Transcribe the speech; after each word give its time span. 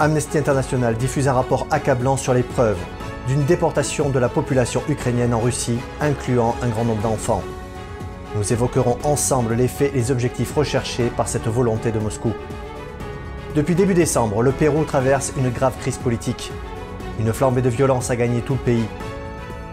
Amnesty 0.00 0.38
International 0.38 0.96
diffuse 0.96 1.28
un 1.28 1.34
rapport 1.34 1.68
accablant 1.70 2.16
sur 2.16 2.34
les 2.34 2.42
preuves 2.42 2.78
d'une 3.28 3.44
déportation 3.44 4.10
de 4.10 4.18
la 4.18 4.28
population 4.28 4.82
ukrainienne 4.88 5.32
en 5.32 5.38
Russie, 5.40 5.78
incluant 6.00 6.56
un 6.62 6.68
grand 6.68 6.84
nombre 6.84 7.02
d'enfants. 7.02 7.42
Nous 8.34 8.52
évoquerons 8.52 8.98
ensemble 9.04 9.54
les 9.54 9.68
faits 9.68 9.92
et 9.94 9.98
les 9.98 10.10
objectifs 10.10 10.52
recherchés 10.52 11.12
par 11.16 11.28
cette 11.28 11.46
volonté 11.46 11.92
de 11.92 12.00
Moscou. 12.00 12.32
Depuis 13.54 13.76
début 13.76 13.94
décembre, 13.94 14.42
le 14.42 14.50
Pérou 14.50 14.82
traverse 14.82 15.32
une 15.36 15.50
grave 15.50 15.78
crise 15.78 15.98
politique. 15.98 16.50
Une 17.20 17.32
flambée 17.32 17.62
de 17.62 17.70
violence 17.70 18.10
a 18.10 18.16
gagné 18.16 18.40
tout 18.40 18.54
le 18.54 18.58
pays. 18.58 18.86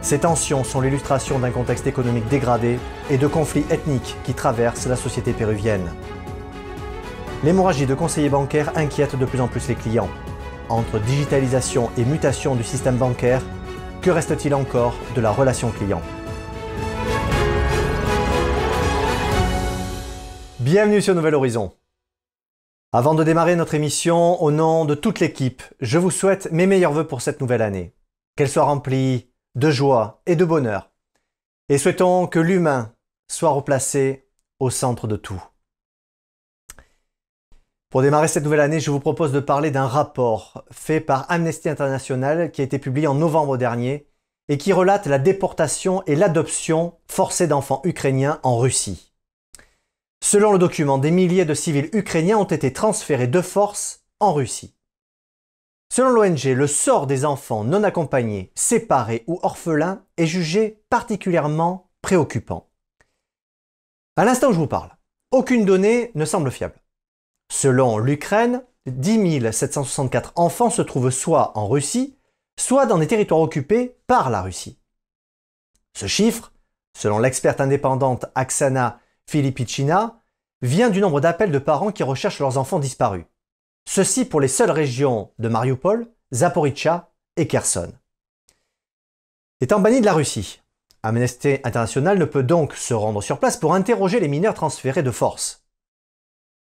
Ces 0.04 0.20
tensions 0.20 0.64
sont 0.64 0.82
l'illustration 0.82 1.40
d'un 1.40 1.50
contexte 1.50 1.88
économique 1.88 2.28
dégradé 2.28 2.78
et 3.10 3.18
de 3.18 3.26
conflits 3.26 3.66
ethniques 3.72 4.16
qui 4.24 4.36
traversent 4.36 4.86
la 4.86 4.96
société 4.96 5.34
péruvienne. 5.34 5.92
L'hémorragie 7.44 7.88
de 7.88 7.96
conseillers 7.96 8.30
bancaires 8.30 8.71
inquiète 8.78 9.16
de 9.16 9.26
plus 9.26 9.42
en 9.42 9.48
plus 9.48 9.68
les 9.68 9.74
clients. 9.74 10.10
Entre 10.70 11.00
digitalisation 11.00 11.89
et 11.98 12.06
mutation 12.06 12.54
du 12.54 12.64
système 12.64 12.98
bancaire, 12.98 13.42
que 14.04 14.11
reste-t-il 14.11 14.54
encore 14.54 14.93
de 15.15 15.21
la 15.21 15.32
relation 15.32 15.71
client? 15.71 16.04
Bienvenue 20.60 21.01
sur 21.01 21.15
Nouvel 21.15 21.34
Horizon. 21.34 21.74
Avant 22.92 23.15
de 23.15 23.24
démarrer 23.24 23.56
notre 23.56 23.73
émission, 23.73 24.39
au 24.39 24.51
nom 24.51 24.86
de 24.86 24.93
toute 24.93 25.20
l'équipe, 25.20 25.64
je 25.79 25.98
vous 25.98 26.12
souhaite 26.12 26.51
mes 26.51 26.68
meilleurs 26.68 26.93
voeux 26.93 27.07
pour 27.07 27.23
cette 27.23 27.42
nouvelle 27.42 27.64
année. 27.64 27.96
Qu'elle 28.36 28.50
soit 28.50 28.65
remplie 28.65 29.32
de 29.56 29.71
joie 29.71 30.21
et 30.28 30.36
de 30.36 30.46
bonheur. 30.46 30.92
Et 31.70 31.79
souhaitons 31.79 32.28
que 32.28 32.38
l'humain 32.38 32.94
soit 33.31 33.50
replacé 33.50 34.28
au 34.59 34.70
centre 34.70 35.08
de 35.08 35.16
tout. 35.16 35.42
Pour 37.91 38.02
démarrer 38.02 38.30
cette 38.30 38.45
nouvelle 38.45 38.61
année, 38.61 38.80
je 38.80 38.89
vous 38.89 39.02
propose 39.02 39.33
de 39.33 39.41
parler 39.41 39.69
d'un 39.69 39.86
rapport 39.86 40.63
fait 40.72 41.02
par 41.02 41.30
Amnesty 41.30 41.67
International 41.67 42.50
qui 42.50 42.61
a 42.61 42.64
été 42.64 42.80
publié 42.80 43.05
en 43.05 43.16
novembre 43.16 43.58
dernier 43.58 44.08
et 44.48 44.58
qui 44.58 44.72
relate 44.72 45.08
la 45.08 45.20
déportation 45.20 46.02
et 46.08 46.16
l'adoption 46.16 46.94
forcée 47.09 47.48
d'enfants 47.48 47.81
ukrainiens 47.83 48.39
en 48.44 48.58
Russie. 48.58 49.14
Selon 50.23 50.53
le 50.53 50.58
document, 50.58 51.00
des 51.00 51.11
milliers 51.11 51.44
de 51.44 51.53
civils 51.53 51.89
ukrainiens 51.92 52.38
ont 52.38 52.45
été 52.45 52.72
transférés 52.72 53.28
de 53.28 53.42
force 53.42 54.05
en 54.22 54.31
Russie. 54.31 54.73
Selon 55.92 56.11
l'ONG, 56.11 56.45
le 56.45 56.67
sort 56.67 57.08
des 57.08 57.26
enfants 57.26 57.66
non 57.66 57.83
accompagnés, 57.83 58.53
séparés 58.55 59.26
ou 59.28 59.38
orphelins 59.44 60.05
est 60.16 60.28
jugé 60.28 60.81
particulièrement 60.89 61.89
préoccupant. 62.02 62.70
À 64.16 64.23
l'instant 64.23 64.48
où 64.48 64.53
je 64.53 64.59
vous 64.59 64.67
parle, 64.67 64.95
aucune 65.31 65.66
donnée 65.66 66.11
ne 66.16 66.23
semble 66.23 66.52
fiable. 66.52 66.81
Selon 67.52 67.98
l'Ukraine, 67.98 68.64
10 68.86 69.52
764 69.52 70.32
enfants 70.38 70.70
se 70.70 70.82
trouvent 70.82 71.10
soit 71.10 71.52
en 71.58 71.68
Russie, 71.68 72.16
soit 72.58 72.86
dans 72.86 72.98
des 72.98 73.08
territoires 73.08 73.42
occupés 73.42 73.98
par 74.08 74.30
la 74.30 74.42
Russie. 74.42 74.80
Ce 75.94 76.08
chiffre, 76.08 76.54
selon 76.98 77.20
l'experte 77.20 77.60
indépendante 77.60 78.26
Aksana 78.36 79.02
Filipicina, 79.28 80.22
vient 80.62 80.90
du 80.90 81.02
nombre 81.02 81.20
d'appels 81.20 81.52
de 81.52 81.60
parents 81.60 81.92
qui 81.92 82.04
recherchent 82.04 82.40
leurs 82.40 82.58
enfants 82.58 82.80
disparus. 82.80 83.26
Ceci 83.86 84.24
pour 84.24 84.40
les 84.40 84.48
seules 84.48 84.72
régions 84.72 85.32
de 85.38 85.50
Mariupol, 85.50 86.08
Zaporizhia 86.34 87.10
et 87.36 87.48
Kherson. 87.48 87.92
Étant 89.60 89.82
banni 89.82 90.00
de 90.00 90.06
la 90.06 90.14
Russie, 90.14 90.62
Amnesty 91.04 91.58
International 91.66 92.18
ne 92.18 92.26
peut 92.26 92.44
donc 92.44 92.76
se 92.76 92.94
rendre 92.94 93.22
sur 93.22 93.40
place 93.40 93.58
pour 93.58 93.74
interroger 93.74 94.22
les 94.22 94.30
mineurs 94.30 94.54
transférés 94.54 95.04
de 95.04 95.12
force. 95.12 95.61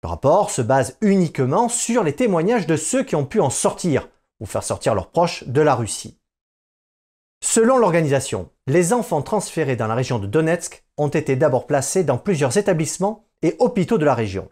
Le 0.05 0.09
rapport 0.09 0.51
se 0.51 0.61
base 0.61 0.97
uniquement 1.01 1.67
sur 1.67 2.03
les 2.03 2.13
témoignages 2.13 2.67
de 2.67 2.75
ceux 2.75 3.03
qui 3.03 3.15
ont 3.15 3.25
pu 3.25 3.39
en 3.39 3.49
sortir 3.49 4.07
ou 4.39 4.45
faire 4.45 4.61
sortir 4.61 4.93
leurs 4.93 5.09
proches 5.09 5.47
de 5.47 5.61
la 5.61 5.73
Russie. 5.73 6.19
Selon 7.43 7.79
l'organisation, 7.79 8.51
les 8.67 8.93
enfants 8.93 9.23
transférés 9.23 9.75
dans 9.75 9.87
la 9.87 9.95
région 9.95 10.19
de 10.19 10.27
Donetsk 10.27 10.85
ont 10.97 11.07
été 11.07 11.35
d'abord 11.35 11.65
placés 11.65 12.03
dans 12.03 12.19
plusieurs 12.19 12.55
établissements 12.55 13.25
et 13.41 13.55
hôpitaux 13.57 13.97
de 13.97 14.05
la 14.05 14.13
région. 14.13 14.47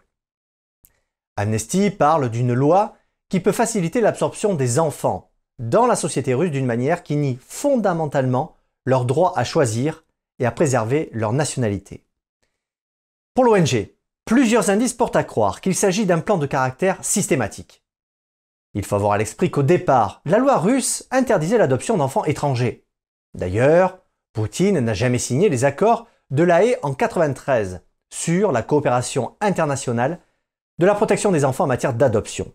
Amnesty 1.36 1.90
parle 1.90 2.30
d'une 2.30 2.52
loi 2.52 2.96
qui 3.28 3.38
peut 3.38 3.52
faciliter 3.52 4.00
l'absorption 4.00 4.54
des 4.54 4.80
enfants 4.80 5.30
dans 5.60 5.86
la 5.86 5.94
société 5.94 6.34
russe 6.34 6.50
d'une 6.50 6.66
manière 6.66 7.04
qui 7.04 7.14
nie 7.14 7.38
fondamentalement 7.40 8.56
leur 8.86 9.04
droit 9.04 9.32
à 9.36 9.44
choisir 9.44 10.02
et 10.40 10.46
à 10.46 10.50
préserver 10.50 11.10
leur 11.12 11.32
nationalité. 11.32 12.04
Pour 13.34 13.44
l'ONG, 13.44 13.93
Plusieurs 14.24 14.70
indices 14.70 14.94
portent 14.94 15.16
à 15.16 15.24
croire 15.24 15.60
qu'il 15.60 15.74
s'agit 15.74 16.06
d'un 16.06 16.20
plan 16.20 16.38
de 16.38 16.46
caractère 16.46 17.04
systématique. 17.04 17.82
Il 18.72 18.84
faut 18.84 18.96
avoir 18.96 19.12
à 19.12 19.18
l'esprit 19.18 19.50
qu'au 19.50 19.62
départ, 19.62 20.22
la 20.24 20.38
loi 20.38 20.56
russe 20.56 21.06
interdisait 21.10 21.58
l'adoption 21.58 21.96
d'enfants 21.96 22.24
étrangers. 22.24 22.86
D'ailleurs, 23.34 23.98
Poutine 24.32 24.80
n'a 24.80 24.94
jamais 24.94 25.18
signé 25.18 25.48
les 25.48 25.64
accords 25.64 26.08
de 26.30 26.42
la 26.42 26.64
Haye 26.64 26.76
en 26.82 26.94
93 26.94 27.82
sur 28.10 28.50
la 28.50 28.62
coopération 28.62 29.36
internationale 29.40 30.20
de 30.78 30.86
la 30.86 30.94
protection 30.94 31.30
des 31.30 31.44
enfants 31.44 31.64
en 31.64 31.68
matière 31.68 31.94
d'adoption. 31.94 32.52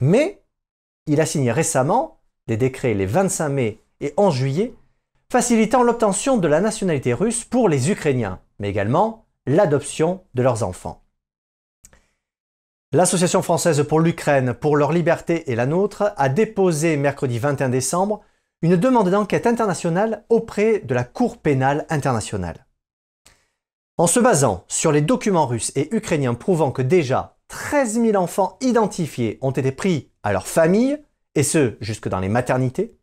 Mais 0.00 0.42
il 1.06 1.20
a 1.20 1.26
signé 1.26 1.52
récemment 1.52 2.20
des 2.46 2.56
décrets 2.56 2.94
les 2.94 3.06
25 3.06 3.48
mai 3.50 3.82
et 4.00 4.14
11 4.16 4.34
juillet 4.34 4.74
facilitant 5.30 5.82
l'obtention 5.82 6.38
de 6.38 6.48
la 6.48 6.60
nationalité 6.60 7.12
russe 7.12 7.44
pour 7.44 7.68
les 7.68 7.90
Ukrainiens, 7.90 8.40
mais 8.58 8.70
également 8.70 9.25
l'adoption 9.46 10.24
de 10.34 10.42
leurs 10.42 10.62
enfants. 10.62 11.02
L'Association 12.92 13.42
française 13.42 13.84
pour 13.86 14.00
l'Ukraine, 14.00 14.54
pour 14.54 14.76
leur 14.76 14.92
liberté 14.92 15.50
et 15.50 15.54
la 15.54 15.66
nôtre 15.66 16.12
a 16.16 16.28
déposé 16.28 16.96
mercredi 16.96 17.38
21 17.38 17.68
décembre 17.68 18.22
une 18.62 18.76
demande 18.76 19.10
d'enquête 19.10 19.46
internationale 19.46 20.24
auprès 20.28 20.80
de 20.80 20.94
la 20.94 21.04
Cour 21.04 21.38
pénale 21.38 21.84
internationale. 21.90 22.66
En 23.98 24.06
se 24.06 24.20
basant 24.20 24.64
sur 24.68 24.92
les 24.92 25.00
documents 25.00 25.46
russes 25.46 25.72
et 25.74 25.94
ukrainiens 25.94 26.34
prouvant 26.34 26.70
que 26.70 26.82
déjà 26.82 27.36
13 27.48 28.00
000 28.00 28.16
enfants 28.16 28.56
identifiés 28.60 29.38
ont 29.40 29.50
été 29.52 29.72
pris 29.72 30.10
à 30.22 30.32
leur 30.32 30.46
famille, 30.46 30.98
et 31.34 31.42
ce 31.42 31.76
jusque 31.80 32.08
dans 32.08 32.20
les 32.20 32.28
maternités, 32.28 32.98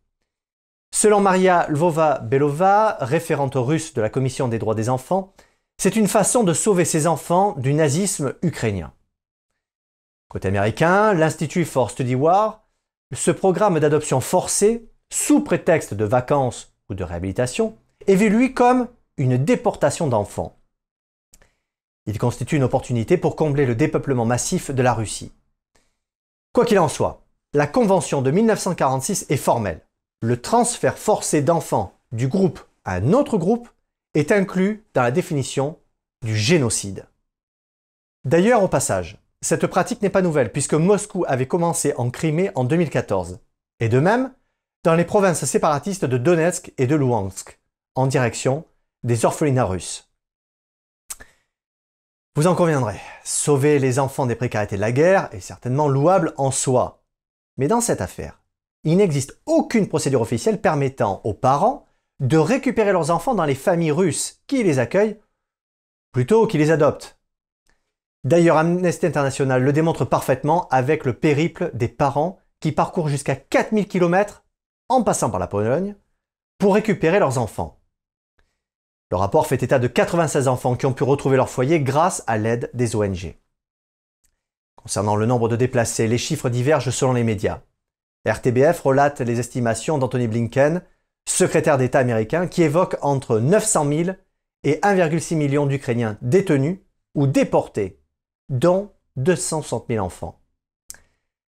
selon 0.92 1.20
Maria 1.20 1.66
Lvova-Belova, 1.68 2.98
référente 3.00 3.54
russe 3.56 3.94
de 3.94 4.02
la 4.02 4.10
Commission 4.10 4.48
des 4.48 4.58
droits 4.58 4.74
des 4.74 4.88
enfants, 4.88 5.34
c'est 5.76 5.96
une 5.96 6.08
façon 6.08 6.44
de 6.44 6.52
sauver 6.52 6.84
ses 6.84 7.06
enfants 7.06 7.54
du 7.58 7.74
nazisme 7.74 8.34
ukrainien. 8.42 8.92
Côté 10.28 10.48
américain, 10.48 11.12
l'Institut 11.14 11.64
for 11.64 11.90
Study 11.90 12.14
War, 12.14 12.64
ce 13.12 13.30
programme 13.30 13.78
d'adoption 13.78 14.20
forcée, 14.20 14.88
sous 15.12 15.40
prétexte 15.40 15.94
de 15.94 16.04
vacances 16.04 16.74
ou 16.88 16.94
de 16.94 17.04
réhabilitation, 17.04 17.76
est 18.06 18.16
vu 18.16 18.28
lui 18.28 18.54
comme 18.54 18.88
une 19.16 19.36
déportation 19.36 20.08
d'enfants. 20.08 20.56
Il 22.06 22.18
constitue 22.18 22.56
une 22.56 22.64
opportunité 22.64 23.16
pour 23.16 23.36
combler 23.36 23.64
le 23.64 23.74
dépeuplement 23.74 24.26
massif 24.26 24.70
de 24.70 24.82
la 24.82 24.92
Russie. 24.92 25.32
Quoi 26.52 26.64
qu'il 26.64 26.78
en 26.78 26.88
soit, 26.88 27.22
la 27.52 27.66
Convention 27.66 28.20
de 28.20 28.30
1946 28.30 29.26
est 29.28 29.36
formelle. 29.36 29.80
Le 30.20 30.40
transfert 30.40 30.98
forcé 30.98 31.42
d'enfants 31.42 31.94
du 32.12 32.28
groupe 32.28 32.60
à 32.84 32.94
un 32.94 33.12
autre 33.12 33.38
groupe 33.38 33.68
est 34.14 34.32
inclus 34.32 34.84
dans 34.94 35.02
la 35.02 35.10
définition 35.10 35.78
du 36.22 36.36
génocide. 36.36 37.06
D'ailleurs, 38.24 38.62
au 38.62 38.68
passage, 38.68 39.18
cette 39.42 39.66
pratique 39.66 40.00
n'est 40.00 40.10
pas 40.10 40.22
nouvelle 40.22 40.50
puisque 40.50 40.74
Moscou 40.74 41.24
avait 41.28 41.46
commencé 41.46 41.92
en 41.96 42.10
Crimée 42.10 42.50
en 42.54 42.64
2014, 42.64 43.40
et 43.80 43.88
de 43.88 43.98
même 43.98 44.32
dans 44.84 44.94
les 44.94 45.04
provinces 45.04 45.44
séparatistes 45.44 46.04
de 46.04 46.16
Donetsk 46.16 46.72
et 46.78 46.86
de 46.86 46.94
Luhansk, 46.94 47.58
en 47.94 48.06
direction 48.06 48.64
des 49.02 49.24
orphelinats 49.24 49.64
russes. 49.64 50.10
Vous 52.36 52.46
en 52.46 52.54
conviendrez, 52.54 53.00
sauver 53.22 53.78
les 53.78 53.98
enfants 53.98 54.26
des 54.26 54.34
précarités 54.34 54.76
de 54.76 54.80
la 54.80 54.92
guerre 54.92 55.28
est 55.32 55.40
certainement 55.40 55.88
louable 55.88 56.34
en 56.36 56.50
soi. 56.50 57.04
Mais 57.58 57.68
dans 57.68 57.80
cette 57.80 58.00
affaire, 58.00 58.40
il 58.82 58.96
n'existe 58.96 59.38
aucune 59.46 59.88
procédure 59.88 60.20
officielle 60.20 60.60
permettant 60.60 61.20
aux 61.24 61.34
parents 61.34 61.86
de 62.20 62.38
récupérer 62.38 62.92
leurs 62.92 63.10
enfants 63.10 63.34
dans 63.34 63.44
les 63.44 63.54
familles 63.54 63.90
russes 63.90 64.40
qui 64.46 64.62
les 64.62 64.78
accueillent 64.78 65.18
plutôt 66.12 66.46
qu'ils 66.46 66.60
les 66.60 66.70
adoptent. 66.70 67.18
D'ailleurs, 68.22 68.56
Amnesty 68.56 69.06
International 69.06 69.62
le 69.62 69.72
démontre 69.72 70.04
parfaitement 70.04 70.68
avec 70.68 71.04
le 71.04 71.12
périple 71.12 71.70
des 71.74 71.88
parents 71.88 72.38
qui 72.60 72.72
parcourent 72.72 73.08
jusqu'à 73.08 73.36
4000 73.36 73.86
km 73.86 74.44
en 74.88 75.02
passant 75.02 75.30
par 75.30 75.40
la 75.40 75.46
Pologne 75.46 75.96
pour 76.58 76.74
récupérer 76.74 77.18
leurs 77.18 77.38
enfants. 77.38 77.80
Le 79.10 79.16
rapport 79.16 79.46
fait 79.46 79.62
état 79.62 79.78
de 79.78 79.86
96 79.86 80.48
enfants 80.48 80.76
qui 80.76 80.86
ont 80.86 80.94
pu 80.94 81.04
retrouver 81.04 81.36
leur 81.36 81.50
foyer 81.50 81.80
grâce 81.80 82.24
à 82.26 82.38
l'aide 82.38 82.70
des 82.72 82.96
ONG. 82.96 83.36
Concernant 84.76 85.16
le 85.16 85.26
nombre 85.26 85.48
de 85.48 85.56
déplacés, 85.56 86.08
les 86.08 86.18
chiffres 86.18 86.48
divergent 86.48 86.90
selon 86.90 87.12
les 87.12 87.24
médias. 87.24 87.62
RTBF 88.26 88.80
relate 88.80 89.20
les 89.20 89.40
estimations 89.40 89.98
d'Anthony 89.98 90.28
Blinken 90.28 90.82
secrétaire 91.26 91.78
d'État 91.78 91.98
américain, 91.98 92.46
qui 92.46 92.62
évoque 92.62 92.96
entre 93.02 93.38
900 93.38 93.88
000 93.88 94.16
et 94.64 94.76
1,6 94.82 95.36
million 95.36 95.66
d'Ukrainiens 95.66 96.18
détenus 96.22 96.78
ou 97.14 97.26
déportés, 97.26 98.00
dont 98.48 98.90
260 99.16 99.86
000 99.88 100.04
enfants. 100.04 100.40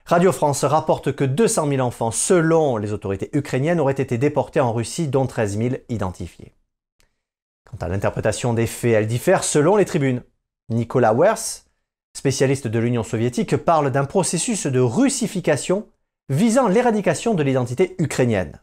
Radio 0.05 0.33
France 0.33 0.65
rapporte 0.65 1.13
que 1.13 1.25
200 1.25 1.69
000 1.69 1.81
enfants, 1.87 2.11
selon 2.11 2.79
les 2.79 2.93
autorités 2.93 3.29
ukrainiennes, 3.35 3.81
auraient 3.81 3.93
été 3.93 4.17
déportés 4.17 4.61
en 4.61 4.73
Russie, 4.73 5.09
dont 5.09 5.27
13 5.27 5.59
000 5.59 5.75
identifiés. 5.91 6.55
Quant 7.69 7.77
à 7.85 7.89
l'interprétation 7.89 8.55
des 8.55 8.67
faits, 8.67 8.95
elle 8.95 9.07
diffère 9.07 9.45
selon 9.45 9.77
les 9.77 9.85
tribunes. 9.85 10.23
Nicolas 10.71 11.13
Wers, 11.13 11.65
spécialiste 12.17 12.69
de 12.69 12.79
l'Union 12.79 13.03
soviétique, 13.03 13.57
parle 13.59 13.91
d'un 13.91 14.07
processus 14.07 14.67
de 14.67 14.81
russification 14.81 15.87
visant 16.31 16.69
l'éradication 16.69 17.35
de 17.35 17.43
l'identité 17.43 17.95
ukrainienne. 17.99 18.59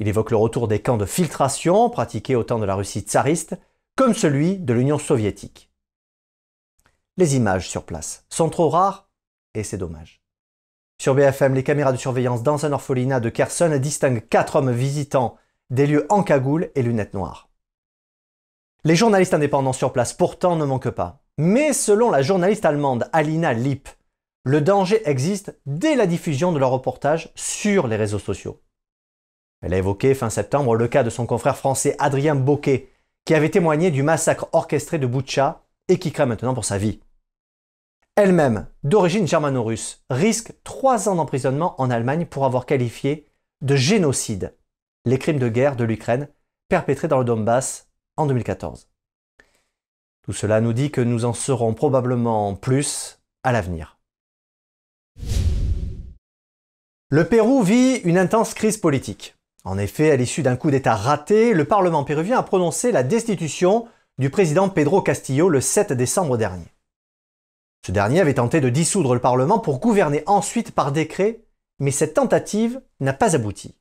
Il 0.00 0.08
évoque 0.08 0.30
le 0.30 0.38
retour 0.38 0.66
des 0.66 0.80
camps 0.80 0.96
de 0.96 1.04
filtration 1.04 1.90
pratiqués 1.90 2.34
au 2.34 2.42
temps 2.42 2.58
de 2.58 2.64
la 2.64 2.74
Russie 2.74 3.02
tsariste, 3.02 3.56
comme 3.96 4.14
celui 4.14 4.56
de 4.56 4.72
l'Union 4.72 4.98
soviétique. 4.98 5.70
Les 7.18 7.36
images 7.36 7.68
sur 7.68 7.84
place 7.84 8.24
sont 8.30 8.48
trop 8.48 8.70
rares 8.70 9.10
et 9.52 9.62
c'est 9.62 9.76
dommage. 9.76 10.22
Sur 10.98 11.14
BFM, 11.14 11.54
les 11.54 11.62
caméras 11.62 11.92
de 11.92 11.98
surveillance 11.98 12.42
dans 12.42 12.64
un 12.64 12.72
orphelinat 12.72 13.20
de 13.20 13.28
Kherson 13.28 13.78
distinguent 13.78 14.26
quatre 14.26 14.56
hommes 14.56 14.72
visitant 14.72 15.36
des 15.68 15.86
lieux 15.86 16.06
en 16.08 16.22
cagoule 16.22 16.70
et 16.74 16.82
lunettes 16.82 17.14
noires. 17.14 17.50
Les 18.84 18.96
journalistes 18.96 19.34
indépendants 19.34 19.74
sur 19.74 19.92
place 19.92 20.14
pourtant 20.14 20.56
ne 20.56 20.64
manquent 20.64 20.88
pas. 20.88 21.22
Mais 21.36 21.74
selon 21.74 22.10
la 22.10 22.22
journaliste 22.22 22.64
allemande 22.64 23.08
Alina 23.12 23.52
Lipp, 23.52 23.88
le 24.44 24.62
danger 24.62 25.02
existe 25.04 25.58
dès 25.66 25.94
la 25.94 26.06
diffusion 26.06 26.52
de 26.52 26.58
leur 26.58 26.70
reportage 26.70 27.30
sur 27.34 27.86
les 27.86 27.96
réseaux 27.96 28.18
sociaux. 28.18 28.62
Elle 29.62 29.74
a 29.74 29.78
évoqué 29.78 30.14
fin 30.14 30.30
septembre 30.30 30.74
le 30.74 30.88
cas 30.88 31.02
de 31.02 31.10
son 31.10 31.26
confrère 31.26 31.56
français 31.56 31.96
Adrien 31.98 32.34
Boquet, 32.34 32.88
qui 33.24 33.34
avait 33.34 33.50
témoigné 33.50 33.90
du 33.90 34.02
massacre 34.02 34.48
orchestré 34.52 34.98
de 34.98 35.06
Boutcha 35.06 35.64
et 35.88 35.98
qui 35.98 36.12
craint 36.12 36.26
maintenant 36.26 36.54
pour 36.54 36.64
sa 36.64 36.78
vie. 36.78 37.00
Elle-même, 38.16 38.66
d'origine 38.82 39.26
germano-russe, 39.26 40.04
risque 40.10 40.52
trois 40.64 41.08
ans 41.08 41.14
d'emprisonnement 41.14 41.80
en 41.80 41.90
Allemagne 41.90 42.26
pour 42.26 42.44
avoir 42.44 42.66
qualifié 42.66 43.26
de 43.60 43.76
génocide 43.76 44.54
les 45.04 45.18
crimes 45.18 45.38
de 45.38 45.48
guerre 45.48 45.76
de 45.76 45.84
l'Ukraine 45.84 46.28
perpétrés 46.68 47.08
dans 47.08 47.18
le 47.18 47.24
Donbass 47.24 47.88
en 48.16 48.26
2014. 48.26 48.88
Tout 50.22 50.32
cela 50.32 50.60
nous 50.60 50.72
dit 50.72 50.90
que 50.90 51.00
nous 51.00 51.24
en 51.24 51.32
saurons 51.32 51.74
probablement 51.74 52.54
plus 52.54 53.20
à 53.42 53.52
l'avenir. 53.52 53.98
Le 57.08 57.24
Pérou 57.24 57.62
vit 57.62 57.96
une 58.04 58.18
intense 58.18 58.54
crise 58.54 58.76
politique. 58.76 59.34
En 59.64 59.76
effet, 59.76 60.10
à 60.10 60.16
l'issue 60.16 60.42
d'un 60.42 60.56
coup 60.56 60.70
d'État 60.70 60.94
raté, 60.94 61.52
le 61.52 61.64
Parlement 61.66 62.04
péruvien 62.04 62.38
a 62.38 62.42
prononcé 62.42 62.92
la 62.92 63.02
destitution 63.02 63.86
du 64.18 64.30
président 64.30 64.68
Pedro 64.68 65.02
Castillo 65.02 65.48
le 65.48 65.60
7 65.60 65.92
décembre 65.92 66.36
dernier. 66.36 66.72
Ce 67.86 67.92
dernier 67.92 68.20
avait 68.20 68.34
tenté 68.34 68.60
de 68.60 68.68
dissoudre 68.68 69.14
le 69.14 69.20
Parlement 69.20 69.58
pour 69.58 69.80
gouverner 69.80 70.22
ensuite 70.26 70.72
par 70.72 70.92
décret, 70.92 71.44
mais 71.78 71.90
cette 71.90 72.14
tentative 72.14 72.80
n'a 73.00 73.12
pas 73.12 73.34
abouti. 73.34 73.74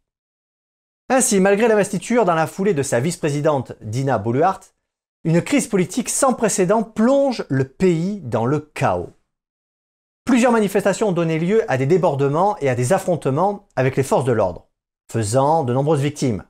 Ainsi, 1.10 1.40
malgré 1.40 1.68
l'investiture 1.68 2.24
dans 2.24 2.36
la 2.36 2.48
foulée 2.48 2.74
de 2.74 2.84
sa 2.84 3.00
vice-présidente 3.00 3.74
Dina 3.82 4.18
Boluarte, 4.18 4.76
une 5.26 5.42
crise 5.42 5.68
politique 5.68 6.10
sans 6.10 6.34
précédent 6.34 6.84
plonge 6.84 7.46
le 7.50 7.66
pays 7.66 8.22
dans 8.22 8.46
le 8.46 8.60
chaos. 8.60 9.12
Plusieurs 10.24 10.52
manifestations 10.52 11.10
ont 11.10 11.14
donné 11.14 11.40
lieu 11.40 11.70
à 11.70 11.78
des 11.78 11.88
débordements 11.88 12.56
et 12.60 12.70
à 12.70 12.76
des 12.76 12.94
affrontements 12.94 13.68
avec 13.76 13.98
les 13.98 14.04
forces 14.04 14.24
de 14.24 14.32
l'ordre, 14.32 14.69
faisant 15.12 15.64
de 15.64 15.74
nombreuses 15.74 16.02
victimes. 16.02 16.46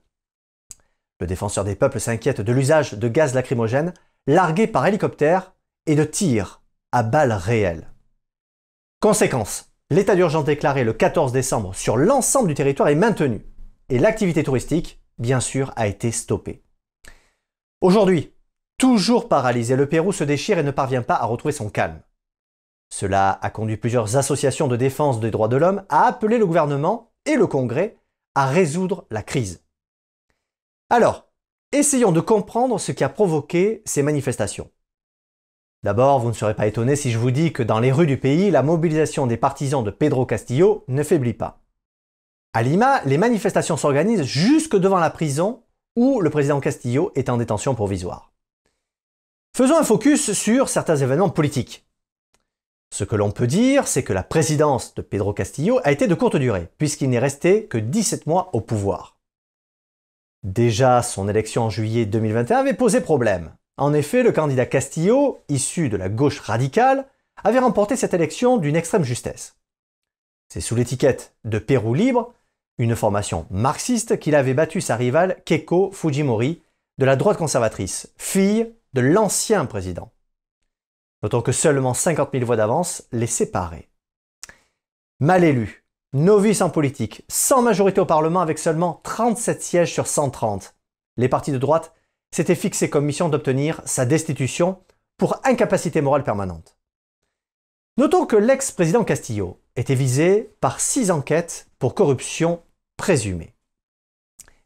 Le 1.20 1.28
défenseur 1.28 1.64
des 1.64 1.76
peuples 1.76 2.00
s'inquiète 2.00 2.42
de 2.42 2.52
l'usage 2.52 2.94
de 2.94 3.08
gaz 3.08 3.34
lacrymogène 3.34 3.94
largué 4.28 4.68
par 4.68 4.86
hélicoptère 4.86 5.54
et 5.86 5.96
de 5.96 6.04
tirs 6.04 6.62
à 6.92 7.04
balles 7.04 7.34
réelles. 7.34 7.90
Conséquence, 9.02 9.72
l'état 9.90 10.16
d'urgence 10.16 10.44
déclaré 10.44 10.84
le 10.84 10.94
14 10.94 11.32
décembre 11.32 11.74
sur 11.74 11.98
l'ensemble 11.98 12.50
du 12.50 12.54
territoire 12.54 12.90
est 12.90 12.96
maintenu 12.96 13.46
et 13.90 14.00
l'activité 14.00 14.44
touristique, 14.44 15.02
bien 15.18 15.40
sûr, 15.40 15.72
a 15.76 15.88
été 15.88 16.12
stoppée. 16.12 16.64
Aujourd'hui, 17.82 18.34
toujours 18.78 19.30
paralysé, 19.30 19.76
le 19.76 19.88
Pérou 19.88 20.12
se 20.12 20.24
déchire 20.24 20.60
et 20.60 20.64
ne 20.64 20.72
parvient 20.72 21.02
pas 21.02 21.16
à 21.16 21.26
retrouver 21.26 21.54
son 21.54 21.70
calme. 21.70 22.02
Cela 22.90 23.40
a 23.42 23.50
conduit 23.50 23.78
plusieurs 23.78 24.18
associations 24.18 24.68
de 24.68 24.76
défense 24.76 25.20
des 25.20 25.32
droits 25.32 25.48
de 25.48 25.58
l'homme 25.58 25.84
à 25.90 26.08
appeler 26.08 26.38
le 26.38 26.46
gouvernement 26.46 27.14
et 27.26 27.36
le 27.36 27.48
Congrès 27.48 27.99
à 28.40 28.46
résoudre 28.46 29.06
la 29.12 29.22
crise. 29.22 29.66
Alors, 30.90 31.28
essayons 31.74 32.14
de 32.14 32.22
comprendre 32.22 32.80
ce 32.80 32.94
qui 32.94 33.04
a 33.04 33.10
provoqué 33.10 33.84
ces 33.86 34.02
manifestations. 34.02 34.72
D'abord, 35.84 36.22
vous 36.22 36.30
ne 36.30 36.34
serez 36.34 36.54
pas 36.54 36.66
étonné 36.66 36.96
si 36.96 37.12
je 37.12 37.18
vous 37.18 37.32
dis 37.32 37.52
que 37.52 37.64
dans 37.64 37.82
les 37.82 37.92
rues 37.92 38.08
du 38.08 38.18
pays, 38.18 38.50
la 38.50 38.64
mobilisation 38.64 39.28
des 39.28 39.36
partisans 39.36 39.84
de 39.84 39.92
Pedro 39.92 40.26
Castillo 40.26 40.86
ne 40.88 41.04
faiblit 41.04 41.34
pas. 41.34 41.66
À 42.54 42.64
Lima, 42.64 43.02
les 43.04 43.18
manifestations 43.18 43.76
s'organisent 43.76 44.24
jusque 44.24 44.78
devant 44.78 45.00
la 45.00 45.10
prison 45.10 45.64
où 45.98 46.22
le 46.22 46.30
président 46.30 46.62
Castillo 46.62 47.12
est 47.16 47.28
en 47.28 47.36
détention 47.36 47.76
provisoire. 47.76 48.32
Faisons 49.54 49.78
un 49.78 49.84
focus 49.84 50.32
sur 50.32 50.70
certains 50.70 50.96
événements 50.96 51.30
politiques. 51.30 51.89
Ce 52.92 53.04
que 53.04 53.16
l'on 53.16 53.32
peut 53.32 53.48
dire, 53.48 53.88
c'est 53.88 54.04
que 54.04 54.14
la 54.14 54.24
présidence 54.24 54.96
de 54.96 55.02
Pedro 55.02 55.34
Castillo 55.34 55.80
a 55.84 55.92
été 55.92 56.08
de 56.08 56.16
courte 56.16 56.38
durée, 56.38 56.70
puisqu'il 56.78 57.10
n'est 57.10 57.20
resté 57.20 57.66
que 57.66 57.78
17 57.78 58.26
mois 58.26 58.50
au 58.54 58.62
pouvoir. 58.62 59.18
Déjà, 60.44 61.04
son 61.04 61.28
élection 61.28 61.64
en 61.64 61.70
juillet 61.70 62.06
2021 62.06 62.60
avait 62.60 62.74
posé 62.74 63.02
problème. 63.02 63.52
En 63.78 63.94
effet, 63.94 64.24
le 64.24 64.32
candidat 64.32 64.66
Castillo, 64.66 65.40
issu 65.50 65.90
de 65.90 65.98
la 65.98 66.10
gauche 66.10 66.40
radicale, 66.40 67.06
avait 67.44 67.60
remporté 67.60 67.96
cette 67.96 68.14
élection 68.14 68.58
d'une 68.58 68.76
extrême 68.76 69.04
justesse. 69.04 69.56
C'est 70.52 70.62
sous 70.62 70.76
l'étiquette 70.76 71.36
de 71.46 71.60
Pérou 71.60 71.94
libre, 71.94 72.34
une 72.78 72.96
formation 72.96 73.46
marxiste, 73.50 74.18
qu'il 74.20 74.36
avait 74.36 74.54
battu 74.54 74.82
sa 74.82 74.96
rivale 74.96 75.42
Keiko 75.46 75.92
Fujimori 75.92 76.62
de 76.98 77.06
la 77.06 77.16
droite 77.16 77.38
conservatrice, 77.38 78.12
fille 78.18 78.74
de 78.94 79.02
l'ancien 79.02 79.66
président. 79.66 80.12
Notons 81.24 81.42
que 81.42 81.52
seulement 81.52 81.94
50 81.94 82.30
000 82.32 82.46
voix 82.46 82.56
d'avance 82.56 83.04
les 83.12 83.28
séparaient. 83.28 83.90
Mal 85.20 85.44
élu, 85.44 85.86
novice 86.14 86.62
en 86.62 86.70
politique, 86.70 87.26
sans 87.28 87.62
majorité 87.62 88.00
au 88.00 88.06
Parlement 88.06 88.40
avec 88.40 88.58
seulement 88.58 89.02
37 89.04 89.62
sièges 89.62 89.94
sur 89.94 90.08
130, 90.08 90.76
les 91.18 91.28
partis 91.28 91.52
de 91.52 91.58
droite 91.58 91.94
s'étaient 92.32 92.56
fixés 92.56 92.90
comme 92.90 93.06
mission 93.06 93.28
d'obtenir 93.28 93.82
sa 93.86 94.06
destitution 94.06 94.82
pour 95.18 95.42
incapacité 95.44 96.02
morale 96.02 96.24
permanente. 96.24 96.78
Notons 97.98 98.26
que 98.26 98.38
l'ex-président 98.38 99.04
Castillo 99.04 99.60
était 99.76 99.96
visé 99.96 100.56
par 100.62 100.80
six 100.80 101.12
enquêtes 101.12 101.70
pour 101.80 101.96
corruption 101.96 102.62
présumée. 102.96 103.54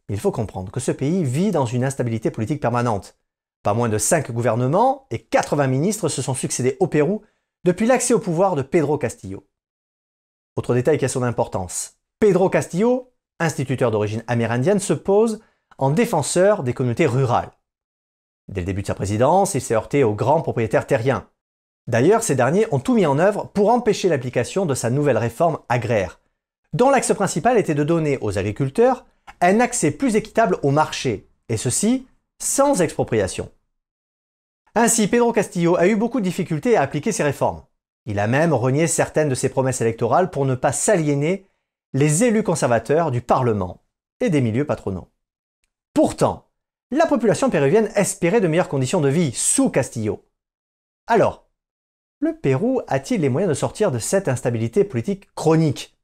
Il 0.10 0.19
faut 0.19 0.31
comprendre 0.31 0.72
que 0.72 0.79
ce 0.79 0.91
pays 0.91 1.24
vit 1.24 1.50
dans 1.50 1.65
une 1.65 1.83
instabilité 1.83 2.29
politique 2.29 2.62
permanente, 2.62 3.17
pas 3.63 3.74
moins 3.74 3.89
de 3.89 3.98
5 3.98 4.32
gouvernements 4.32 5.08
et 5.10 5.20
80 5.20 5.67
ministres 5.67 6.10
se 6.10 6.22
sont 6.22 6.34
succédés 6.34 6.77
au 6.79 6.88
Pérou 6.88 7.22
depuis 7.63 7.86
l'accès 7.86 8.13
au 8.13 8.20
pouvoir 8.20 8.55
de 8.55 8.62
Pedro 8.62 8.98
Castillo. 8.98 9.48
Autre 10.58 10.75
détail 10.75 10.98
qui 10.98 11.05
a 11.05 11.10
son 11.10 11.24
importance. 11.24 11.98
Pedro 12.20 12.50
Castillo, 12.50 13.12
instituteur 13.39 13.89
d'origine 13.89 14.24
amérindienne, 14.27 14.79
se 14.79 14.93
pose 14.93 15.39
en 15.77 15.89
défenseur 15.89 16.63
des 16.63 16.74
communautés 16.74 17.08
rurales. 17.08 17.51
Dès 18.50 18.62
le 18.62 18.65
début 18.65 18.82
de 18.82 18.88
sa 18.88 18.96
présidence, 18.96 19.55
il 19.55 19.62
s'est 19.62 19.74
heurté 19.74 20.03
aux 20.03 20.13
grands 20.13 20.41
propriétaires 20.41 20.86
terriens. 20.86 21.27
D'ailleurs, 21.88 22.24
ces 22.24 22.36
derniers 22.36 22.67
ont 22.72 22.79
tout 22.79 22.93
mis 22.93 23.05
en 23.05 23.17
œuvre 23.17 23.50
pour 23.53 23.70
empêcher 23.70 24.10
l'application 24.10 24.65
de 24.65 24.75
sa 24.75 24.89
nouvelle 24.89 25.17
réforme 25.17 25.60
agraire, 25.70 26.20
dont 26.74 26.89
l'axe 26.89 27.13
principal 27.13 27.58
était 27.58 27.75
de 27.75 27.84
donner 27.84 28.17
aux 28.22 28.38
agriculteurs 28.38 29.05
un 29.41 29.60
accès 29.60 29.91
plus 29.91 30.15
équitable 30.15 30.58
au 30.63 30.72
marché, 30.72 31.29
et 31.50 31.58
ceci 31.58 32.08
sans 32.43 32.81
expropriation. 32.81 33.51
Ainsi, 34.75 35.07
Pedro 35.07 35.31
Castillo 35.31 35.75
a 35.77 35.88
eu 35.88 35.95
beaucoup 35.95 36.19
de 36.19 36.25
difficultés 36.25 36.75
à 36.75 36.81
appliquer 36.81 37.12
ses 37.12 37.23
réformes. 37.23 37.63
Il 38.05 38.19
a 38.19 38.27
même 38.27 38.53
renié 38.53 38.88
certaines 38.88 39.29
de 39.29 39.35
ses 39.35 39.50
promesses 39.50 39.81
électorales 39.81 40.29
pour 40.29 40.45
ne 40.45 40.55
pas 40.55 40.71
s'aliéner 40.71 41.47
les 41.93 42.23
élus 42.23 42.43
conservateurs 42.43 43.12
du 43.12 43.21
Parlement 43.21 43.83
et 44.19 44.29
des 44.29 44.41
milieux 44.41 44.65
patronaux. 44.65 45.12
Pourtant, 45.93 46.50
la 46.91 47.05
population 47.05 47.50
péruvienne 47.50 47.91
espérait 47.95 48.41
de 48.41 48.47
meilleures 48.47 48.69
conditions 48.69 49.01
de 49.01 49.09
vie 49.09 49.31
sous 49.31 49.69
Castillo. 49.69 50.25
Alors, 51.07 51.50
le 52.19 52.35
Pérou 52.35 52.81
a-t-il 52.88 53.21
les 53.21 53.29
moyens 53.29 53.50
de 53.50 53.55
sortir 53.55 53.91
de 53.91 54.00
cette 54.00 54.27
instabilité 54.27 54.83
politique 54.83 55.33
chronique? 55.35 55.97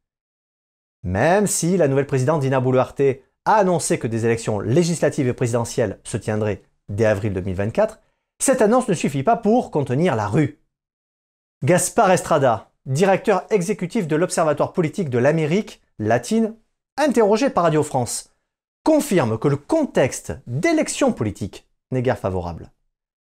Même 1.04 1.48
si 1.48 1.78
la 1.78 1.88
nouvelle 1.88 2.08
présidente 2.08 2.42
Dina 2.42 2.60
Boluarte 2.60 3.02
a 3.50 3.56
annoncé 3.56 3.98
que 3.98 4.06
des 4.06 4.28
élections 4.28 4.60
législatives 4.60 5.28
et 5.28 5.34
présidentielles 5.34 6.00
se 6.04 6.18
tiendraient 6.18 6.62
dès 6.88 7.06
avril 7.06 7.34
2024, 7.34 8.00
cette 8.40 8.62
annonce 8.62 8.88
ne 8.88 8.94
suffit 8.94 9.24
pas 9.24 9.38
pour 9.38 9.72
contenir 9.72 10.16
la 10.16 10.28
rue. 10.28 10.60
Gaspard 11.64 12.12
Estrada, 12.12 12.70
directeur 12.86 13.48
exécutif 13.50 14.08
de 14.08 14.16
l'Observatoire 14.16 14.72
politique 14.72 15.10
de 15.10 15.18
l'Amérique 15.18 15.82
latine, 15.98 16.56
interrogé 16.96 17.50
par 17.50 17.64
Radio 17.64 17.82
France, 17.82 18.36
confirme 18.84 19.40
que 19.40 19.48
le 19.48 19.58
contexte 19.58 20.34
d'élections 20.46 21.12
politiques 21.12 21.68
n'est 21.90 22.04
guère 22.04 22.20
favorable, 22.20 22.72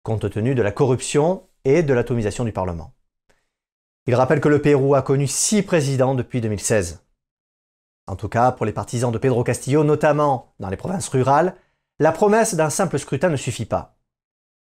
compte 0.03 0.29
tenu 0.29 0.55
de 0.55 0.63
la 0.63 0.73
corruption 0.73 1.45
et 1.65 1.83
de 1.83 1.95
l'atomisation 1.95 2.45
du 2.45 2.53
Parlement. 2.53 2.93
Il 4.07 4.15
rappelle 4.15 4.43
que 4.43 4.49
le 4.51 4.61
Pérou 4.61 4.95
a 4.95 5.01
connu 5.01 5.27
six 5.27 5.63
présidents 5.63 6.15
depuis 6.15 6.43
2016. 6.43 7.02
En 8.07 8.17
tout 8.17 8.29
cas, 8.29 8.53
pour 8.53 8.67
les 8.67 8.73
partisans 8.73 9.13
de 9.13 9.19
Pedro 9.19 9.45
Castillo, 9.45 9.85
notamment 9.85 10.55
dans 10.59 10.69
les 10.69 10.77
provinces 10.77 11.09
rurales, 11.09 11.55
la 11.99 12.13
promesse 12.13 12.55
d'un 12.55 12.71
simple 12.71 12.99
scrutin 12.99 13.29
ne 13.29 13.37
suffit 13.37 13.65
pas. 13.65 13.97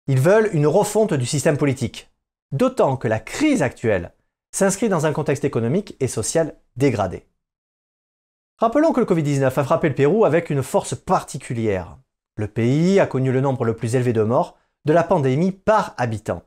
Ils 0.06 0.20
veulent 0.20 0.50
une 0.52 0.66
refonte 0.66 1.14
du 1.14 1.26
système 1.26 1.56
politique, 1.56 2.10
d'autant 2.52 2.96
que 2.96 3.08
la 3.08 3.18
crise 3.18 3.62
actuelle 3.62 4.12
s'inscrit 4.52 4.88
dans 4.88 5.06
un 5.06 5.12
contexte 5.12 5.44
économique 5.44 5.96
et 5.98 6.08
social 6.08 6.54
dégradé. 6.76 7.26
Rappelons 8.58 8.92
que 8.92 9.00
le 9.00 9.06
Covid-19 9.06 9.46
a 9.46 9.64
frappé 9.64 9.88
le 9.88 9.94
Pérou 9.96 10.24
avec 10.24 10.48
une 10.48 10.62
force 10.62 10.94
particulière. 10.94 11.98
Le 12.36 12.46
pays 12.46 13.00
a 13.00 13.06
connu 13.06 13.32
le 13.32 13.40
nombre 13.40 13.64
le 13.64 13.74
plus 13.74 13.96
élevé 13.96 14.12
de 14.12 14.22
morts 14.22 14.56
de 14.84 14.92
la 14.92 15.02
pandémie 15.02 15.50
par 15.50 15.94
habitant. 15.96 16.42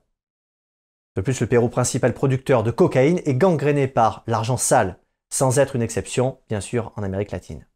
De 1.17 1.21
plus, 1.21 1.41
le 1.41 1.47
Pérou, 1.47 1.67
principal 1.67 2.13
producteur 2.13 2.63
de 2.63 2.71
cocaïne, 2.71 3.21
est 3.25 3.33
gangréné 3.33 3.87
par 3.87 4.23
l'argent 4.27 4.57
sale, 4.57 4.99
sans 5.29 5.59
être 5.59 5.75
une 5.75 5.81
exception, 5.81 6.39
bien 6.49 6.61
sûr, 6.61 6.91
en 6.95 7.03
Amérique 7.03 7.31
latine. 7.31 7.67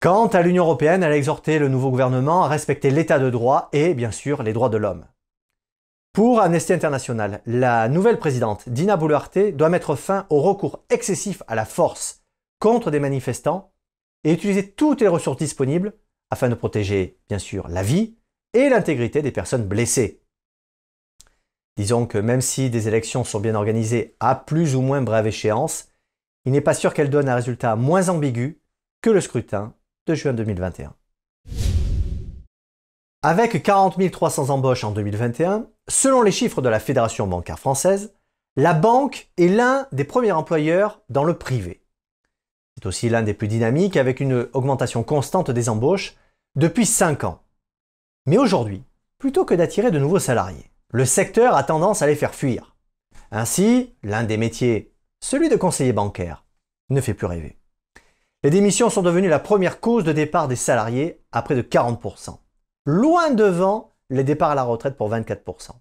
Quant 0.00 0.28
à 0.28 0.40
l'Union 0.40 0.64
européenne, 0.64 1.02
elle 1.02 1.12
a 1.12 1.16
exhorté 1.16 1.58
le 1.58 1.68
nouveau 1.68 1.90
gouvernement 1.90 2.44
à 2.44 2.48
respecter 2.48 2.90
l'état 2.90 3.18
de 3.18 3.28
droit 3.28 3.68
et, 3.72 3.92
bien 3.92 4.10
sûr, 4.10 4.42
les 4.42 4.54
droits 4.54 4.70
de 4.70 4.78
l'homme. 4.78 5.06
Pour 6.12 6.40
Amnesty 6.40 6.72
International, 6.72 7.42
la 7.46 7.88
nouvelle 7.88 8.18
présidente, 8.18 8.68
Dina 8.68 8.96
Boluarte, 8.96 9.54
doit 9.54 9.68
mettre 9.68 9.94
fin 9.94 10.26
au 10.30 10.40
recours 10.40 10.84
excessif 10.90 11.42
à 11.46 11.54
la 11.54 11.64
force 11.64 12.24
contre 12.60 12.90
des 12.90 12.98
manifestants 12.98 13.72
et 14.24 14.32
utiliser 14.32 14.72
toutes 14.72 15.02
les 15.02 15.08
ressources 15.08 15.36
disponibles 15.36 15.94
afin 16.30 16.48
de 16.48 16.54
protéger, 16.54 17.20
bien 17.28 17.38
sûr, 17.38 17.68
la 17.68 17.82
vie 17.82 18.16
et 18.54 18.68
l'intégrité 18.68 19.22
des 19.22 19.32
personnes 19.32 19.66
blessées. 19.66 20.22
Disons 21.76 22.06
que 22.06 22.18
même 22.18 22.40
si 22.40 22.70
des 22.70 22.88
élections 22.88 23.22
sont 23.22 23.40
bien 23.40 23.54
organisées 23.54 24.16
à 24.18 24.34
plus 24.34 24.74
ou 24.74 24.80
moins 24.80 25.02
brève 25.02 25.26
échéance, 25.26 25.89
il 26.44 26.52
n'est 26.52 26.60
pas 26.60 26.74
sûr 26.74 26.94
qu'elles 26.94 27.10
donnent 27.10 27.28
un 27.28 27.34
résultat 27.34 27.76
moins 27.76 28.08
ambigu 28.08 28.60
que 29.02 29.10
le 29.10 29.20
scrutin 29.20 29.74
de 30.06 30.14
juin 30.14 30.32
2021. 30.32 30.94
Avec 33.22 33.62
40 33.62 34.10
300 34.10 34.48
embauches 34.50 34.84
en 34.84 34.92
2021, 34.92 35.66
selon 35.88 36.22
les 36.22 36.32
chiffres 36.32 36.62
de 36.62 36.68
la 36.68 36.80
Fédération 36.80 37.26
bancaire 37.26 37.58
française, 37.58 38.14
la 38.56 38.72
banque 38.72 39.30
est 39.36 39.48
l'un 39.48 39.86
des 39.92 40.04
premiers 40.04 40.32
employeurs 40.32 41.02
dans 41.10 41.24
le 41.24 41.36
privé. 41.36 41.82
C'est 42.76 42.86
aussi 42.86 43.08
l'un 43.10 43.22
des 43.22 43.34
plus 43.34 43.48
dynamiques 43.48 43.96
avec 43.96 44.20
une 44.20 44.48
augmentation 44.54 45.02
constante 45.02 45.50
des 45.50 45.68
embauches 45.68 46.16
depuis 46.56 46.86
5 46.86 47.24
ans. 47.24 47.42
Mais 48.26 48.38
aujourd'hui, 48.38 48.84
plutôt 49.18 49.44
que 49.44 49.54
d'attirer 49.54 49.90
de 49.90 49.98
nouveaux 49.98 50.18
salariés, 50.18 50.70
le 50.90 51.04
secteur 51.04 51.54
a 51.54 51.62
tendance 51.62 52.02
à 52.02 52.06
les 52.06 52.16
faire 52.16 52.34
fuir. 52.34 52.74
Ainsi, 53.30 53.94
l'un 54.02 54.24
des 54.24 54.36
métiers, 54.36 54.92
celui 55.20 55.48
de 55.48 55.56
conseiller 55.56 55.92
bancaire, 55.92 56.44
ne 56.88 57.00
fait 57.00 57.14
plus 57.14 57.26
rêver. 57.26 57.58
Les 58.42 58.50
démissions 58.50 58.90
sont 58.90 59.02
devenues 59.02 59.28
la 59.28 59.38
première 59.38 59.80
cause 59.80 60.04
de 60.04 60.12
départ 60.12 60.48
des 60.48 60.56
salariés 60.56 61.22
à 61.30 61.42
près 61.42 61.54
de 61.54 61.62
40%, 61.62 62.38
loin 62.86 63.30
devant 63.30 63.94
les 64.08 64.24
départs 64.24 64.50
à 64.50 64.54
la 64.54 64.62
retraite 64.62 64.96
pour 64.96 65.10
24%. 65.10 65.72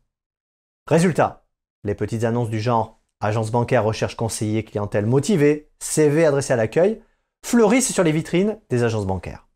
Résultat, 0.88 1.46
les 1.84 1.96
petites 1.96 2.25
annonces 2.25 2.50
du 2.50 2.60
genre 2.60 3.00
agence 3.22 3.51
bancaire 3.51 3.84
recherche 3.84 4.15
conseiller 4.15 4.63
clientèle 4.63 5.05
motivée, 5.05 5.69
CV 5.79 6.25
adressé 6.25 6.53
à 6.53 6.55
l'accueil, 6.55 7.01
fleurissent 7.46 7.93
sur 7.93 8.03
les 8.03 8.12
vitrines 8.12 8.60
des 8.69 8.84
agences 8.84 9.05
bancaires. 9.05 9.48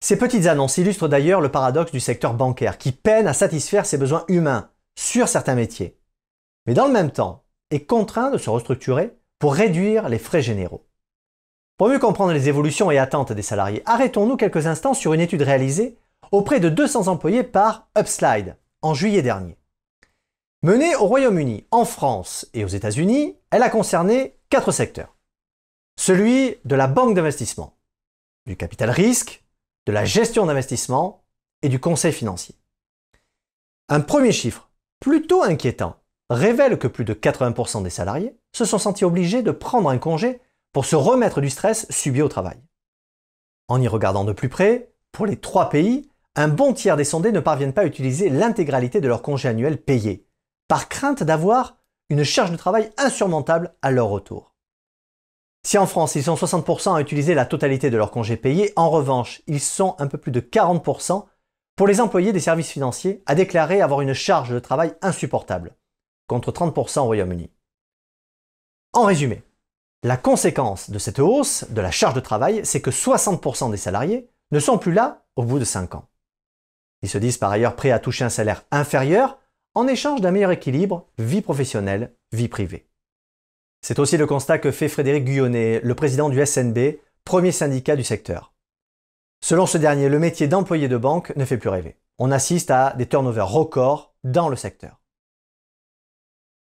Ces 0.00 0.16
petites 0.16 0.46
annonces 0.46 0.78
illustrent 0.78 1.08
d'ailleurs 1.08 1.40
le 1.40 1.50
paradoxe 1.50 1.90
du 1.90 2.00
secteur 2.00 2.34
bancaire 2.34 2.78
qui 2.78 2.92
peine 2.92 3.26
à 3.26 3.32
satisfaire 3.32 3.84
ses 3.84 3.98
besoins 3.98 4.24
humains 4.28 4.70
sur 4.96 5.28
certains 5.28 5.56
métiers, 5.56 5.98
mais 6.66 6.74
dans 6.74 6.86
le 6.86 6.92
même 6.92 7.10
temps 7.10 7.44
est 7.70 7.84
contraint 7.84 8.30
de 8.30 8.38
se 8.38 8.50
restructurer 8.50 9.16
pour 9.38 9.54
réduire 9.54 10.08
les 10.08 10.18
frais 10.18 10.42
généraux. 10.42 10.84
Pour 11.76 11.88
mieux 11.88 11.98
comprendre 11.98 12.32
les 12.32 12.48
évolutions 12.48 12.90
et 12.90 12.98
attentes 12.98 13.32
des 13.32 13.42
salariés, 13.42 13.82
arrêtons-nous 13.86 14.36
quelques 14.36 14.66
instants 14.66 14.94
sur 14.94 15.14
une 15.14 15.20
étude 15.20 15.42
réalisée 15.42 15.96
auprès 16.32 16.60
de 16.60 16.68
200 16.68 17.06
employés 17.06 17.44
par 17.44 17.88
Upslide 17.96 18.56
en 18.82 18.94
juillet 18.94 19.22
dernier. 19.22 19.56
Menée 20.62 20.96
au 20.96 21.06
Royaume-Uni, 21.06 21.66
en 21.70 21.84
France 21.84 22.48
et 22.52 22.64
aux 22.64 22.68
États-Unis, 22.68 23.36
elle 23.50 23.62
a 23.62 23.70
concerné 23.70 24.36
quatre 24.50 24.72
secteurs. 24.72 25.14
Celui 25.96 26.56
de 26.64 26.74
la 26.74 26.88
banque 26.88 27.14
d'investissement, 27.14 27.76
du 28.46 28.56
capital 28.56 28.90
risque, 28.90 29.44
de 29.86 29.92
la 29.92 30.04
gestion 30.04 30.46
d'investissement 30.46 31.22
et 31.62 31.68
du 31.68 31.78
conseil 31.78 32.12
financier. 32.12 32.56
Un 33.88 34.00
premier 34.00 34.32
chiffre, 34.32 34.68
plutôt 35.00 35.42
inquiétant, 35.42 35.96
révèle 36.30 36.78
que 36.78 36.88
plus 36.88 37.04
de 37.04 37.14
80% 37.14 37.82
des 37.82 37.90
salariés 37.90 38.36
se 38.52 38.64
sont 38.64 38.78
sentis 38.78 39.04
obligés 39.04 39.42
de 39.42 39.50
prendre 39.50 39.88
un 39.88 39.98
congé 39.98 40.40
pour 40.72 40.84
se 40.84 40.96
remettre 40.96 41.40
du 41.40 41.50
stress 41.50 41.86
subi 41.90 42.22
au 42.22 42.28
travail. 42.28 42.58
En 43.68 43.80
y 43.80 43.88
regardant 43.88 44.24
de 44.24 44.32
plus 44.32 44.48
près, 44.48 44.92
pour 45.12 45.26
les 45.26 45.36
trois 45.36 45.68
pays, 45.68 46.08
un 46.36 46.48
bon 46.48 46.72
tiers 46.72 46.96
des 46.96 47.04
sondés 47.04 47.32
ne 47.32 47.40
parviennent 47.40 47.72
pas 47.72 47.82
à 47.82 47.86
utiliser 47.86 48.28
l'intégralité 48.28 49.00
de 49.00 49.08
leur 49.08 49.22
congé 49.22 49.48
annuel 49.48 49.82
payé, 49.82 50.26
par 50.68 50.88
crainte 50.88 51.22
d'avoir 51.22 51.76
une 52.10 52.24
charge 52.24 52.50
de 52.50 52.56
travail 52.56 52.90
insurmontable 52.96 53.74
à 53.82 53.90
leur 53.90 54.08
retour. 54.08 54.54
Si 55.66 55.76
en 55.76 55.86
France, 55.86 56.14
ils 56.14 56.22
sont 56.22 56.34
60% 56.34 56.94
à 56.94 57.00
utiliser 57.00 57.34
la 57.34 57.44
totalité 57.44 57.90
de 57.90 57.96
leur 57.96 58.10
congé 58.10 58.36
payé, 58.36 58.72
en 58.76 58.88
revanche, 58.88 59.42
ils 59.46 59.60
sont 59.60 59.96
un 59.98 60.06
peu 60.06 60.16
plus 60.16 60.32
de 60.32 60.40
40% 60.40 61.24
pour 61.76 61.86
les 61.86 62.00
employés 62.00 62.32
des 62.32 62.40
services 62.40 62.70
financiers 62.70 63.22
à 63.26 63.34
déclarer 63.34 63.80
avoir 63.80 64.00
une 64.00 64.14
charge 64.14 64.50
de 64.50 64.58
travail 64.58 64.94
insupportable, 65.02 65.76
contre 66.28 66.52
30% 66.52 67.00
au 67.00 67.04
Royaume-Uni. 67.04 67.50
En 68.92 69.04
résumé, 69.04 69.42
la 70.04 70.16
conséquence 70.16 70.90
de 70.90 70.98
cette 71.00 71.18
hausse 71.18 71.64
de 71.70 71.80
la 71.80 71.90
charge 71.90 72.14
de 72.14 72.20
travail, 72.20 72.60
c'est 72.64 72.80
que 72.80 72.90
60% 72.90 73.72
des 73.72 73.76
salariés 73.76 74.30
ne 74.52 74.60
sont 74.60 74.78
plus 74.78 74.92
là 74.92 75.26
au 75.34 75.42
bout 75.42 75.58
de 75.58 75.64
5 75.64 75.96
ans. 75.96 76.08
Ils 77.02 77.08
se 77.08 77.18
disent 77.18 77.38
par 77.38 77.50
ailleurs 77.50 77.74
prêts 77.74 77.90
à 77.90 77.98
toucher 77.98 78.24
un 78.24 78.28
salaire 78.28 78.64
inférieur 78.70 79.38
en 79.74 79.88
échange 79.88 80.20
d'un 80.20 80.30
meilleur 80.30 80.52
équilibre 80.52 81.08
vie 81.18 81.42
professionnelle, 81.42 82.14
vie 82.32 82.48
privée. 82.48 82.88
C'est 83.82 83.98
aussi 83.98 84.16
le 84.16 84.26
constat 84.26 84.58
que 84.58 84.70
fait 84.70 84.88
Frédéric 84.88 85.24
Guyonnet, 85.24 85.80
le 85.82 85.94
président 85.94 86.28
du 86.28 86.44
SNB, 86.44 86.98
premier 87.24 87.52
syndicat 87.52 87.96
du 87.96 88.04
secteur. 88.04 88.52
Selon 89.40 89.66
ce 89.66 89.78
dernier, 89.78 90.08
le 90.08 90.18
métier 90.18 90.48
d'employé 90.48 90.88
de 90.88 90.96
banque 90.96 91.34
ne 91.36 91.44
fait 91.44 91.58
plus 91.58 91.68
rêver. 91.68 91.96
On 92.18 92.32
assiste 92.32 92.70
à 92.70 92.94
des 92.94 93.06
turnovers 93.06 93.48
records 93.48 94.14
dans 94.24 94.48
le 94.48 94.56
secteur. 94.56 95.00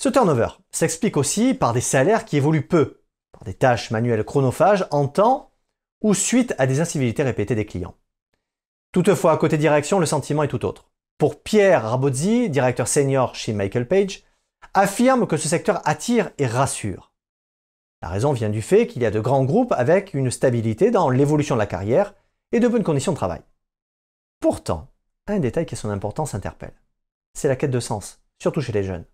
Ce 0.04 0.10
turnover 0.10 0.50
s'explique 0.70 1.16
aussi 1.16 1.54
par 1.54 1.72
des 1.72 1.80
salaires 1.80 2.26
qui 2.26 2.36
évoluent 2.36 2.68
peu, 2.68 3.00
par 3.32 3.46
des 3.46 3.54
tâches 3.54 3.90
manuelles 3.90 4.26
chronophages 4.26 4.86
en 4.92 5.08
temps 5.08 5.54
ou 6.02 6.14
suite 6.14 6.54
à 6.58 6.68
des 6.68 6.82
incivilités 6.82 7.24
répétées 7.24 7.56
des 7.56 7.66
clients. 7.66 7.96
Toutefois, 8.92 9.38
côté 9.38 9.58
direction, 9.58 10.00
le 10.00 10.06
sentiment 10.06 10.44
est 10.44 10.50
tout 10.50 10.66
autre. 10.66 10.92
Pour 11.18 11.42
Pierre 11.42 11.90
Rabozzi, 11.90 12.50
directeur 12.50 12.90
senior 12.90 13.34
chez 13.34 13.54
Michael 13.54 13.88
Page, 13.88 14.24
affirme 14.74 15.26
que 15.26 15.38
ce 15.38 15.48
secteur 15.48 15.82
attire 15.88 16.32
et 16.38 16.48
rassure. 16.48 17.14
La 18.02 18.10
raison 18.10 18.34
vient 18.34 18.50
du 18.50 18.62
fait 18.62 18.88
qu'il 18.88 19.04
y 19.04 19.06
a 19.06 19.12
de 19.12 19.22
grands 19.22 19.46
groupes 19.46 19.72
avec 19.72 20.14
une 20.14 20.32
stabilité 20.32 20.92
dans 20.92 21.10
l'évolution 21.10 21.56
de 21.56 21.60
la 21.60 21.66
carrière 21.66 22.14
et 22.52 22.60
de 22.60 22.68
bonnes 22.68 22.84
conditions 22.84 23.14
de 23.14 23.18
travail. 23.18 23.40
Pourtant, 24.42 24.90
un 25.28 25.40
détail 25.40 25.66
qui 25.66 25.76
a 25.76 25.78
son 25.78 25.92
importance 25.92 26.36
interpelle. 26.36 26.76
C'est 27.34 27.48
la 27.48 27.56
quête 27.56 27.72
de 27.72 27.80
sens, 27.80 28.20
surtout 28.38 28.60
chez 28.60 28.74
les 28.74 28.84
jeunes. 28.84 29.06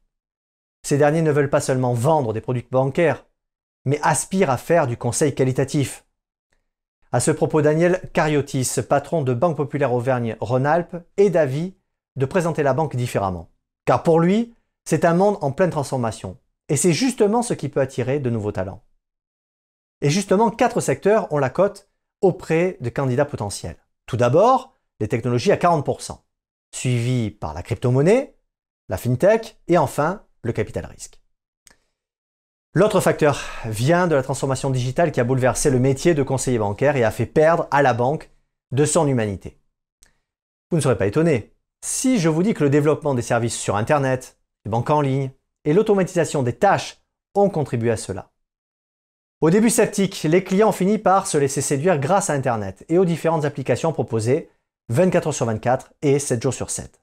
Ces 0.90 0.98
derniers 0.98 1.22
ne 1.22 1.32
veulent 1.32 1.52
pas 1.52 1.62
seulement 1.62 1.94
vendre 1.94 2.34
des 2.34 2.42
produits 2.42 2.66
bancaires, 2.72 3.28
mais 3.86 4.00
aspirent 4.02 4.50
à 4.50 4.58
faire 4.58 4.88
du 4.88 4.98
conseil 4.98 5.36
qualitatif. 5.36 6.04
À 7.12 7.20
ce 7.20 7.30
propos, 7.30 7.62
Daniel 7.62 8.10
Cariotis, 8.12 8.82
patron 8.90 9.22
de 9.22 9.36
Banque 9.36 9.56
Populaire 9.56 9.94
Auvergne-Rhône-Alpes, 9.94 10.96
est 11.18 11.30
d'avis 11.30 11.76
de 12.16 12.26
présenter 12.26 12.64
la 12.64 12.74
banque 12.74 12.96
différemment. 12.96 13.52
Car 13.86 14.02
pour 14.02 14.20
lui, 14.20 14.56
c'est 14.84 15.06
un 15.06 15.14
monde 15.14 15.38
en 15.42 15.52
pleine 15.52 15.70
transformation. 15.70 16.40
Et 16.70 16.76
c'est 16.76 16.94
justement 16.94 17.44
ce 17.44 17.54
qui 17.54 17.70
peut 17.70 17.82
attirer 17.82 18.20
de 18.20 18.32
nouveaux 18.32 18.52
talents. 18.52 18.82
Et 20.02 20.10
justement, 20.10 20.50
quatre 20.50 20.82
secteurs 20.82 21.32
ont 21.32 21.38
la 21.38 21.52
cote 21.52 21.88
auprès 22.22 22.80
de 22.82 22.90
candidats 22.90 23.26
potentiels. 23.26 23.78
Tout 24.08 24.18
d'abord, 24.18 24.74
les 25.00 25.08
technologies 25.08 25.52
à 25.52 25.58
40%, 25.58 26.18
suivi 26.74 27.30
par 27.30 27.54
la 27.54 27.62
crypto-monnaie, 27.62 28.34
la 28.88 28.98
fintech 28.98 29.60
et 29.68 29.78
enfin 29.78 30.24
le 30.44 30.52
capital 30.52 30.86
risque. 30.86 31.20
L'autre 32.74 33.02
facteur 33.02 33.42
vient 33.66 34.08
de 34.08 34.16
la 34.16 34.22
transformation 34.22 34.70
digitale 34.70 35.12
qui 35.12 35.20
a 35.20 35.24
bouleversé 35.24 35.72
le 35.72 35.80
métier 35.80 36.14
de 36.14 36.22
conseiller 36.24 36.60
bancaire 36.60 36.96
et 36.96 37.04
a 37.04 37.12
fait 37.12 37.26
perdre 37.26 37.68
à 37.72 37.82
la 37.82 37.94
banque 37.94 38.30
de 38.72 38.86
son 38.86 39.08
humanité. 39.08 39.58
Vous 40.70 40.78
ne 40.78 40.82
serez 40.82 40.98
pas 40.98 41.08
étonné 41.08 41.54
si 41.82 42.20
je 42.20 42.30
vous 42.30 42.44
dis 42.44 42.54
que 42.54 42.64
le 42.64 42.70
développement 42.70 43.16
des 43.16 43.22
services 43.22 43.58
sur 43.58 43.76
Internet, 43.76 44.38
les 44.66 44.72
banques 44.72 44.90
en 44.90 45.02
ligne 45.02 45.32
et 45.66 45.74
l'automatisation 45.74 46.44
des 46.44 46.54
tâches 46.54 47.02
ont 47.36 47.50
contribué 47.50 47.90
à 47.90 47.98
cela. 47.98 48.32
Au 49.42 49.50
début 49.50 49.70
sceptique, 49.70 50.24
les 50.24 50.44
clients 50.44 50.70
ont 50.70 50.74
fini 50.74 50.98
par 50.98 51.26
se 51.26 51.38
laisser 51.38 51.62
séduire 51.62 51.98
grâce 51.98 52.30
à 52.30 52.34
Internet 52.34 52.86
et 52.90 52.98
aux 52.98 53.06
différentes 53.06 53.46
applications 53.46 53.94
proposées 53.94 54.50
24 54.90 55.28
heures 55.28 55.34
sur 55.34 55.46
24 55.46 55.94
et 56.02 56.20
7 56.20 56.42
jours 56.44 56.54
sur 56.54 56.70
7. 56.70 57.00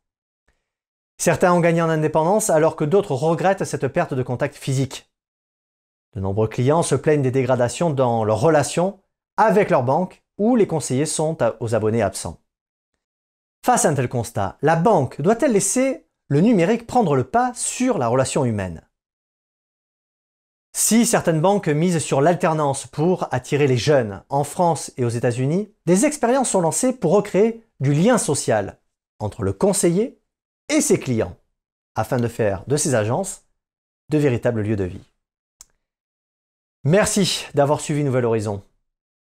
Certains 1.19 1.53
ont 1.53 1.61
gagné 1.61 1.83
en 1.83 1.89
indépendance 1.89 2.51
alors 2.51 2.77
que 2.77 2.85
d'autres 2.85 3.15
regrettent 3.15 3.65
cette 3.65 3.89
perte 3.89 4.15
de 4.15 4.23
contact 4.23 4.55
physique. 4.55 5.11
De 6.15 6.21
nombreux 6.21 6.49
clients 6.49 6.83
se 6.83 6.95
plaignent 6.95 7.23
des 7.23 7.31
dégradations 7.31 7.91
dans 7.91 8.25
leurs 8.25 8.41
relations 8.41 9.01
avec 9.37 9.71
leur 9.71 9.83
banque 9.83 10.23
où 10.39 10.57
les 10.57 10.67
conseillers 10.67 11.07
sont 11.07 11.39
aux 11.61 11.75
abonnés 11.75 12.03
absents. 12.03 12.41
Face 13.65 13.85
à 13.85 13.89
un 13.89 13.95
tel 13.95 14.09
constat, 14.09 14.59
la 14.63 14.77
banque 14.77 15.21
doit-elle 15.21 15.53
laisser 15.53 16.07
le 16.29 16.41
numérique 16.41 16.87
prendre 16.87 17.17
le 17.17 17.25
pas 17.25 17.53
sur 17.55 17.99
la 17.99 18.09
relation 18.09 18.45
humaine? 18.45 18.83
Si 20.73 21.07
certaines 21.07 21.41
banques 21.41 21.69
misent 21.69 21.99
sur 21.99 22.21
l'alternance 22.21 22.87
pour 22.87 23.33
attirer 23.33 23.67
les 23.67 23.79
jeunes 23.79 24.23
en 24.29 24.45
France 24.45 24.93
et 24.99 25.05
aux 25.07 25.11
États-Unis, 25.11 25.73
des 25.87 26.05
expériences 26.05 26.51
sont 26.51 26.61
lancées 26.61 26.93
pour 26.93 27.13
recréer 27.13 27.65
du 27.81 27.95
lien 27.95 28.19
social 28.19 28.79
entre 29.19 29.43
le 29.43 29.55
conseiller 29.55 30.21
et 30.69 30.81
ses 30.81 30.99
clients, 31.01 31.37
afin 31.95 32.19
de 32.19 32.29
faire 32.29 32.65
de 32.67 32.77
ces 32.77 32.95
agences 32.95 33.45
de 34.11 34.19
véritables 34.19 34.63
lieux 34.63 34.77
de 34.77 34.85
vie. 34.85 35.05
Merci 36.85 37.47
d'avoir 37.55 37.81
suivi 37.81 38.05
Nouvel 38.05 38.25
Horizon. 38.25 38.63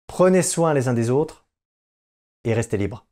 Prenez 0.06 0.44
soin 0.44 0.74
les 0.76 0.88
uns 0.88 0.94
des 0.94 1.10
autres 1.10 1.48
et 2.44 2.54
restez 2.54 2.78
libres. 2.78 3.07